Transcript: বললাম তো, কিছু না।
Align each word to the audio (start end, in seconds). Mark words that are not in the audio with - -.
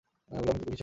বললাম 0.29 0.57
তো, 0.57 0.63
কিছু 0.63 0.69
না। 0.69 0.77